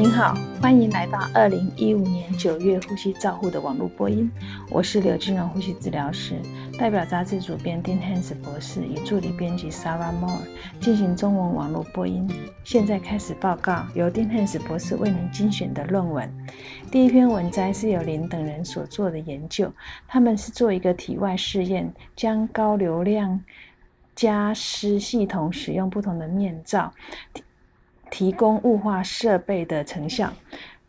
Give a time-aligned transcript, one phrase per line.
[0.00, 4.30] 您好，欢迎来到二零一五年九月呼吸照护的网络播音。
[4.70, 6.36] 我是刘金荣呼吸治疗师，
[6.78, 10.38] 代表杂志主编丁汉斯博士与助理编辑 Sarah Moore
[10.80, 12.30] 进行中文网络播音。
[12.62, 16.32] 现在开始报告由丁汉斯博士为您精选的论文。
[16.92, 19.68] 第一篇文摘是由林等人所做的研究，
[20.06, 23.42] 他们是做一个体外试验，将高流量
[24.14, 26.92] 加湿系统使用不同的面罩。
[28.10, 30.32] 提供雾化设备的成效，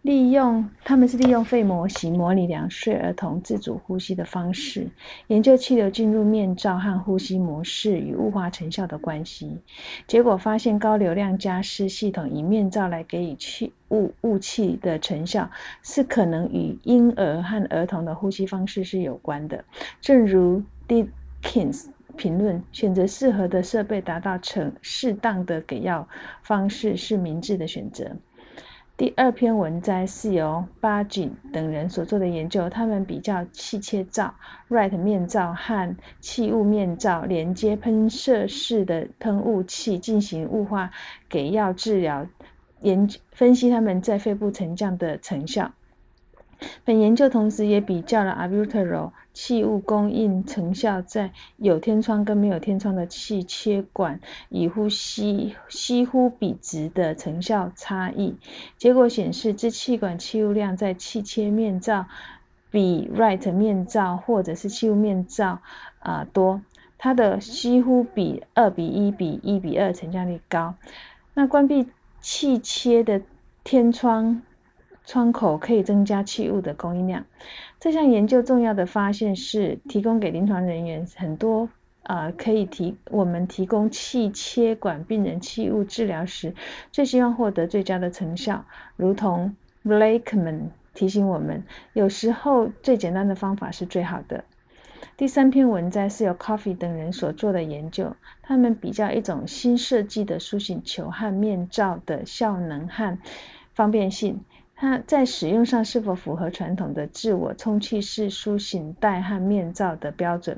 [0.01, 4.87] 利用他们是利用肺模型模拟两岁儿童自主呼吸的方式，
[5.27, 9.57] 研究气流进入面罩和呼吸模式与雾化成效的关系。
[10.07, 15.49] 结果发现，高流量加湿系统以面罩来给予气雾雾气的成效，
[15.83, 19.63] 是可能与婴儿和儿童的呼吸方式是有关的。
[19.99, 21.87] 正如 Dikins。
[22.19, 26.05] 评论选择适合的设备，达到成适当的给药
[26.43, 28.11] 方式是明智的选择。
[28.97, 34.33] 第二篇文摘是由巴金等人所做的研究，他们比较气切罩
[34.67, 40.91] （Right 面罩）和气雾面罩连接喷射式的喷雾器进行雾化
[41.29, 42.27] 给药治疗，
[42.81, 45.71] 研分析他们在肺部沉降的成效。
[46.83, 58.35] 本研究同时也比较了 a b u t e r o 气雾供应成效在有天窗跟没有天窗的气切管与呼吸吸呼比值的成效差异。
[58.77, 62.05] 结果显示，支气管气雾量在气切面罩
[62.69, 65.59] 比 Right 面罩或者是气雾面罩
[65.99, 66.61] 啊多，
[66.97, 70.75] 它的吸呼比二比一比一比二成像率高。
[71.33, 71.87] 那关闭
[72.19, 73.21] 气切的
[73.63, 74.41] 天窗。
[75.09, 77.25] 窗口可以增加气雾的供应量。
[77.79, 81.67] 这项研究重要的发现是，提供给临床人员很多
[82.03, 86.53] 呃，可以提我们提供气切管病人气雾治疗时，
[86.91, 88.63] 最希望获得最佳的成效。
[88.97, 91.63] 如同 Blakeman 提醒我们，
[91.93, 94.43] 有时候最简单的方法是最好的。
[95.17, 103.17] 第三篇文摘是由 Coffee 等人所做的研究，他们比较一种新设计的苏醒球和面罩的效能和
[103.73, 104.39] 方便性。
[104.81, 110.57] 它在使用上是否符合传统的自我充气式苏醒带和面罩的标准？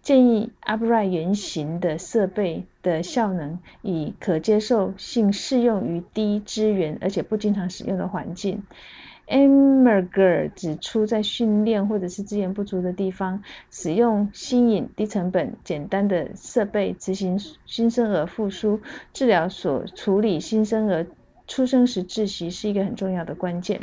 [0.00, 8.62] 建议 upright 原型的设备的效能以可接受性适用于低资源而且不经常使用的环境。
[9.26, 18.80] Emerger 指出，在训练或者是资源不足的地方，使用新颖、低成本、简单的设备执行新生儿复苏
[19.12, 21.04] 治疗所处理新生儿。
[21.46, 23.80] 出生时窒息是一个很重要的关键。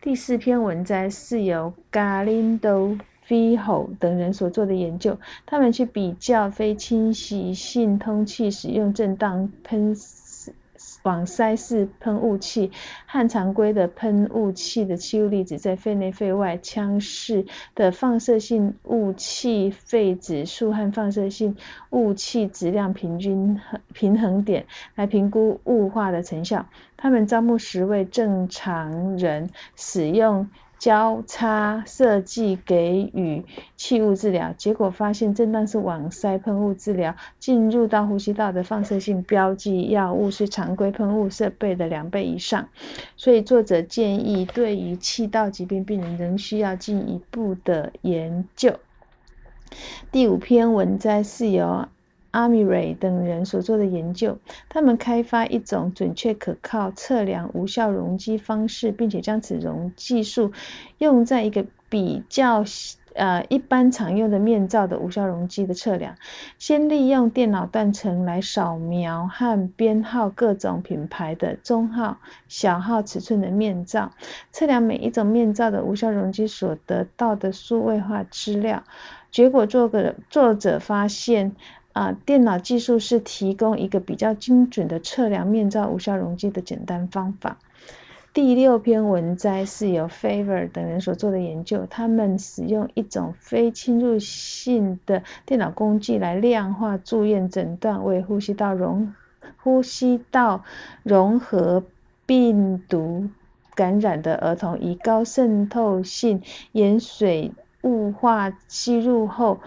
[0.00, 2.98] 第四篇文摘是由 Galindo、
[3.28, 5.16] v i h o 等人所做的研究，
[5.46, 9.94] 他们去比较非侵袭性通气使用震荡喷。
[11.02, 12.70] 网塞式喷雾器
[13.06, 21.56] 和常规的喷雾器的气雾粒子在肺内肺外腔室的放射性雾气肺指数和放射性
[21.90, 23.58] 雾气质量平均
[23.92, 24.64] 平衡点
[24.94, 26.64] 来评估雾化的成效。
[26.96, 30.48] 他们招募十位正常人使用。
[30.82, 33.44] 交叉设计给予
[33.76, 42.68] 气雾治疗，结果发现震荡式网塞喷雾治疗进入到呼吸道的放射性标记药物是常规喷雾设备的两倍以上，
[43.16, 48.74] 所以作者建议对于气道疾病病人仍需要进一步的研究。
[50.10, 51.86] 第五篇文摘是由。
[52.32, 54.36] 阿米瑞等人所做的研究，
[54.68, 60.50] 他们开发一种准确可靠测量无效容积方式，并且将此容技术
[60.98, 62.64] 用在一个比较
[63.14, 66.14] 呃一般常用的面罩的无效容积的测量。
[66.58, 72.16] 先利用电脑断层来扫描和编号各种品牌的中号、
[72.48, 74.10] 小号尺寸的面罩，
[74.50, 78.82] 测量每一种面罩的无效容积所得到的数位化资料。
[79.30, 81.54] 结果，作个作者发现。
[81.92, 87.58] 啊，电脑技术是提供一个比较精准的测量面罩无效容积的简单方法。
[88.32, 99.12] 第六篇文摘是由 Favor 等人所做的研究，他们使用一种非侵入性的电脑工具来量化住院诊断为呼吸道融
[99.62, 100.64] 呼吸道
[101.02, 101.84] 融合
[102.24, 103.28] 病毒
[103.74, 106.40] 感染的儿童，以高渗透性
[106.72, 107.52] 盐水
[107.82, 109.60] 雾化吸入后。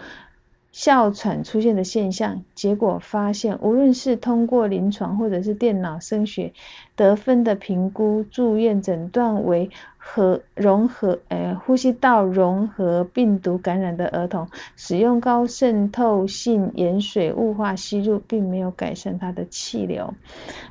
[0.76, 6.52] 哮喘出现的现象，结果发现，无论是通过临床或者是电脑声学
[6.94, 14.46] 得分的评估，住院诊断为和融合，呃，呼吸道融合病毒感染的儿童，
[14.76, 20.12] 使用高渗透性盐水雾化吸入，并没有改善他的气流。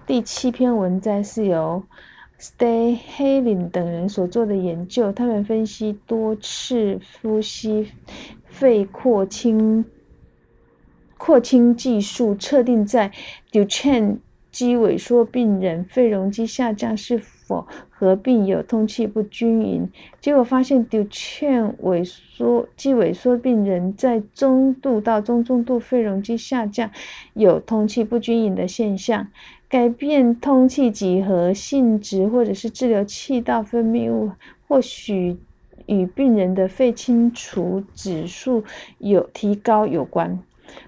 [0.06, 1.82] 第七篇文摘是由
[2.40, 7.92] Stay Halin 等人所做的研究，他们分析多次呼吸
[8.46, 9.84] 肺扩清
[11.26, 13.12] 扩清技术，测定在
[13.52, 14.18] Duchenne
[14.52, 19.90] 肌萎缩病人肺容积下降是否合并有通气不均匀。
[20.22, 26.92] 结果发现，Duchenne 萎缩肌萎缩病人在中度到中重度肺容积下降
[27.34, 29.28] 有通气不均匀的现象。
[29.68, 34.30] 改变通气几何性质，或者是治疗气道分泌物，
[34.68, 35.40] 或许
[35.88, 38.64] 与病人的肺清除指数
[39.00, 40.40] 有提高有关。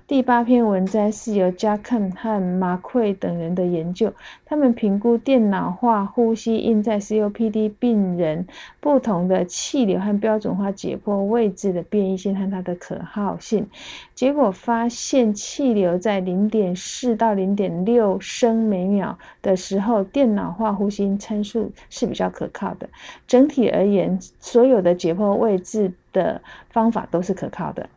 [0.08, 4.14] 第八篇文摘是由加肯和马奎等人的研究，
[4.46, 8.48] 他们评估电脑化呼吸印在 COPD 病人
[8.80, 13.68] 不同的气流和标准化解剖位置的变异性和它的可靠性。
[14.16, 22.88] 结果发现，气流在零点四到零点六升每秒的时候，电脑化呼吸参数是比较可靠的。
[23.28, 27.90] 整体而言，所有的解剖位置的方法都是可靠的。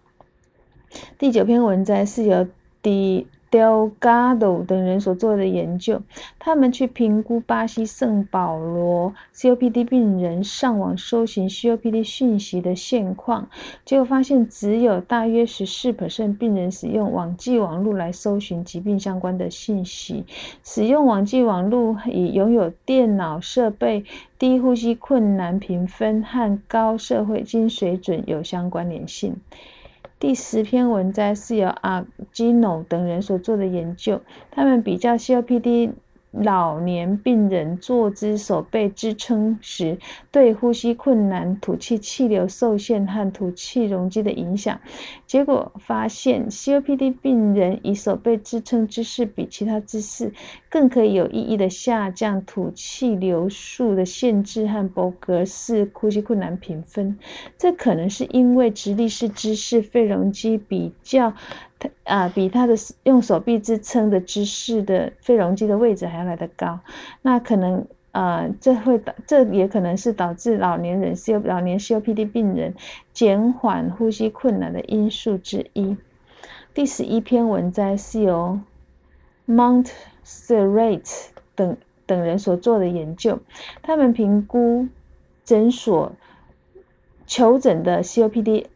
[1.19, 2.47] 第九篇文摘是由
[3.51, 6.01] Delgado 等人所做的研究，
[6.39, 13.49] 他们去评估巴西圣保罗 COPD 病人上网搜寻 COPD 讯息的现况，
[13.85, 20.25] 结果发现只有大约十四病人使用网际网络来搜寻疾病相关的信息，
[20.63, 24.05] 使用网际网络与拥有电脑设备、
[24.39, 29.35] 低呼吸困难评分和高社会经水准有相关联性。
[30.21, 34.21] 第十篇文摘是由阿基诺等人所做的研究，
[34.51, 35.93] 他们比较 COPD。
[36.33, 39.99] 老年病人坐姿、手背支撑时
[40.31, 44.81] 对呼吸困难、吐气气流受限和吐气容积的影响。
[45.27, 50.33] 结果发现，COPD 病人以手背支撑姿势比其他姿势
[50.69, 57.19] 更可以有意义的下降吐气流速的限制和伯格式呼吸困难评分。
[57.59, 61.35] 这可能是因为直立式姿势肺容积比较。
[62.05, 62.75] 啊，比他的
[63.05, 66.79] 用手臂支撑的姿势的肺容积的位置还要来得高，
[67.23, 72.75] 那可能呃，这会导，这也可能是导致老年人 C 老年 COPD 病人
[73.13, 75.97] 减缓呼吸困难的因素之一。
[76.75, 78.59] 第十一篇文摘是由
[79.47, 79.91] Mount
[80.25, 83.39] Serrat 等等人所做的研究，
[83.81, 84.89] 他们评估
[85.45, 86.13] 诊所
[87.27, 88.67] 求诊的 COPD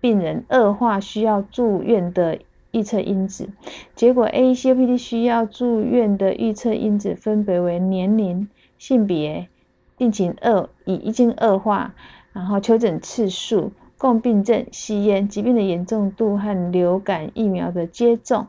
[0.00, 2.38] 病人恶化需要住院的。
[2.72, 3.48] 预测因子，
[3.94, 8.48] 结果 A COPD 需要住院的预测因子分别为年龄、
[8.78, 9.48] 性别、
[9.96, 11.94] 病情恶已已经恶化，
[12.32, 18.46] 然后求诊次数、共病症、吸烟、疾病的严重度和流感疫苗的接种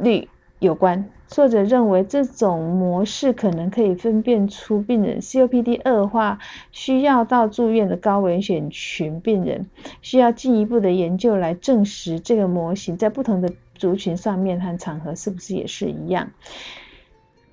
[0.00, 0.28] 率。
[0.62, 1.04] 有关。
[1.26, 6.38] 作者认为，这种模式可能可以分辨出病人 COPD 恶化
[6.70, 9.66] 需要到住院的高危险群病人，
[10.02, 16.30] 需要进一步的研究来证实这个模型在不同的族群上面和场合是不是也是一样。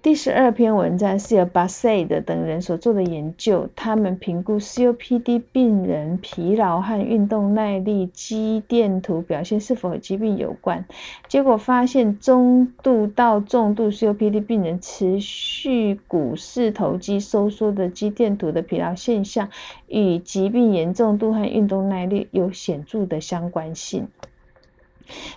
[0.02, 10.86] 第十二篇文章是由 b a s s e d 等人所做的研究，他们评估 COPD 病人疲劳和运动耐力肌电图表现是否与疾病有关。
[11.28, 19.50] 结果发现，中度到重度 COPD 病人持续股四头肌收缩的肌电图的疲劳现象，
[19.90, 24.08] 与疾病严重度和运动耐力有显著的相关性。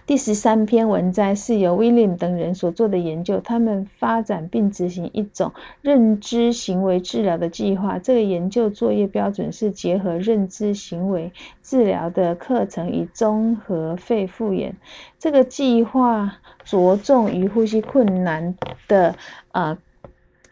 [0.06, 7.98] 第十三篇文摘是由 William 等人所做的研究，他们发展并执行一种认知行为治疗的计划。
[7.98, 14.74] 这个研究作业标准是结合认知行为治疗的课程与综合肺复原。
[15.18, 18.54] 这个计划着重于呼吸困难
[18.88, 19.14] 的
[19.52, 19.76] 呃。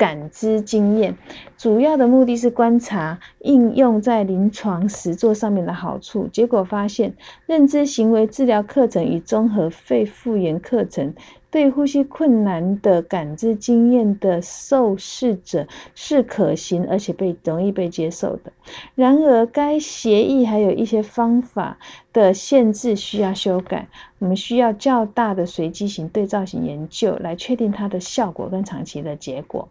[0.00, 1.14] 感知经验，
[1.58, 6.28] 主要的目的是观察应用在临床实作上面的好处。
[6.32, 7.14] 结果发现，
[7.46, 11.14] 认知行为治疗课程与综合肺复原课程。
[11.52, 15.66] 对呼吸困难的感知经验的受试者
[15.96, 18.52] 是可行而且被容易被接受的。
[18.94, 21.76] 然而，该协议还有一些方法
[22.12, 23.88] 的限制需要修改。
[24.20, 29.68] 我们需要较大的随机型对照型研究来确定它的效果跟长期的结果。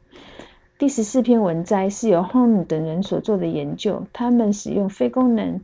[0.79, 5.59] 第十四篇文摘是由 Home 等人所做的研究，他们使用非功能。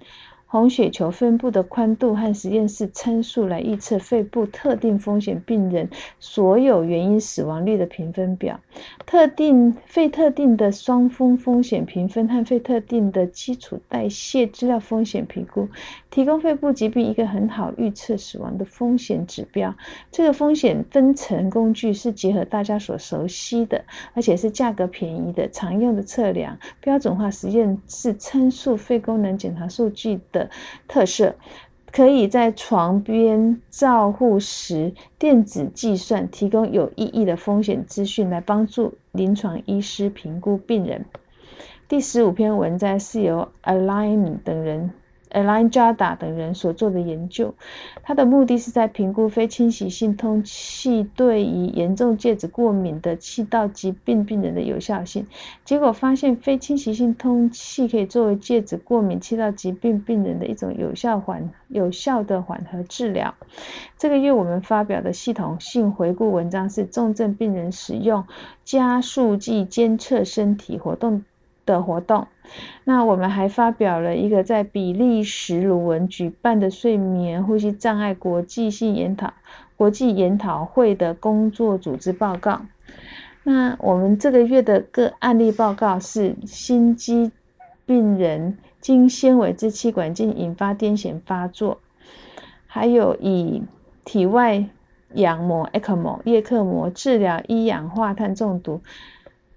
[0.48, 8.58] 红血球分布的宽度和实验室参数来预测肺部特定风险病人所有原因死亡率的评分表。
[9.06, 15.68] 特定非特定的双峰风险评分和非特定的基础代谢资料风险评估，
[16.10, 19.74] 提供肺部疾病一个很好预测死亡的风险指标。
[20.12, 23.84] 这个风险分层工具是结合大家所熟悉的，
[24.14, 30.50] 而且是价格便宜的、常用的测量标准化实验室参数肺功能检查数据的
[30.88, 31.34] 特色。
[31.92, 41.06] 可以在床边照护时电子计算，提供有意义的风险资讯，来帮助临床医师评估病人。
[41.88, 44.92] 第十五篇文摘是由 alin 等人。
[45.36, 47.54] Align Jada 等人所做的研究，
[48.02, 55.28] 它的目的是在评估非侵袭性通气对于严重介质过敏的气道疾病病人的有效性。
[55.66, 63.36] 结果发现，非侵袭性通气可以作为介质过敏气道疾病病人的一种有效缓有效的缓和治疗。
[63.98, 68.24] 这个月我们发表的系统性回顾文章是重症病人使用
[68.64, 71.24] 加速剂监测身体活动。
[71.66, 72.28] 的活动，
[72.84, 79.34] 那我们还发表了一个在比利时鲁文举办的睡眠呼吸障碍国际性研讨
[79.76, 82.62] 国际研讨会的工作组织报告。
[83.44, 87.32] 那我们这个月的个案例报告是心肌
[87.86, 91.80] 病人经纤维支气管镜引发癫痫发作，
[92.66, 93.64] 还有以
[94.04, 94.66] 体外
[95.14, 98.82] 氧膜 （ECMO） 叶克膜治疗一氧化碳中毒。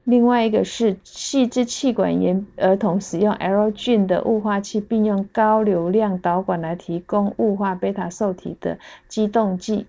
[0.09, 9.87] 另外一个是细支气管炎儿童使用 L 菌的雾化器，并用高流量导管来提供雾化贝塔受体的激动剂。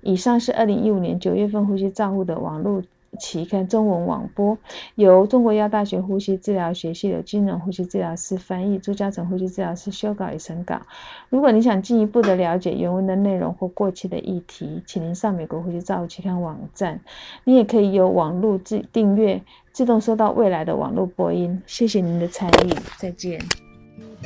[0.00, 2.84] 以上是二零一五年九月份呼吸照护的网络。
[3.18, 4.56] 期刊中文网播，
[4.94, 10.80] 由中国医药大学呼吸治疗学系的金融呼吸治疗师翻译，朱嘉诚呼吸治疗师修稿与审稿。
[11.28, 17.00] 如果你想进一步的了解原文的内容或过去的议题，请您上美国呼吸照护期刊网站。
[17.44, 21.60] 你也可以由网络自订阅，自动收到未来的网络播音。
[21.66, 23.67] 谢谢您的参与，再见。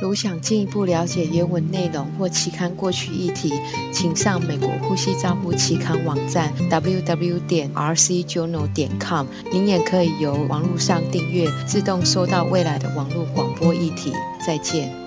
[0.03, 3.53] 如想进一步了解原文内容或期刊过去议题，
[3.93, 9.27] 请上美国呼吸照护期刊网站 www 点 rcjournal 点 com。
[9.49, 14.11] 您也可以由网络上订阅，自动收到未来的网络广播议题。
[14.45, 15.02] 再见。